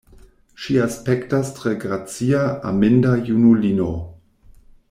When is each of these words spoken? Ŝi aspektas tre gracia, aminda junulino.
Ŝi 0.63 0.77
aspektas 0.85 1.51
tre 1.59 1.75
gracia, 1.85 2.41
aminda 2.73 3.15
junulino. 3.31 3.91